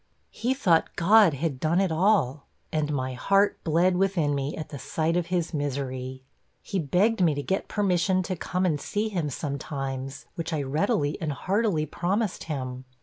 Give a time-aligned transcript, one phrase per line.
[0.31, 4.79] He thought God had done it all and my heart bled within me at the
[4.79, 6.23] sight of his misery.
[6.63, 11.21] He begged me to get permission to come and see him sometimes, which I readily
[11.21, 12.83] and heartily promised him.'